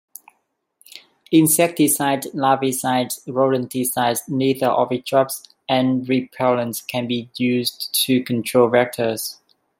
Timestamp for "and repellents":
5.69-6.81